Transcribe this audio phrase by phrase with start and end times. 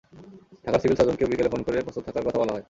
[0.63, 2.59] ঢাকার সিভিল সার্জনকেও বিকেলে ফোন করে প্রস্তুত থাকার কথা বলা হয়।